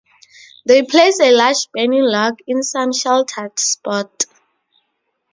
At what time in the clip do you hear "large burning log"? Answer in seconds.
1.31-2.39